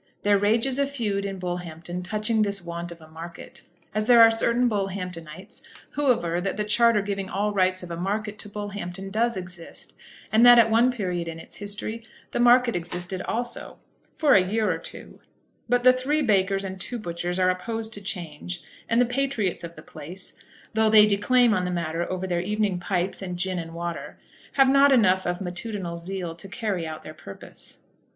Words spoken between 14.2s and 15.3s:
a year or two;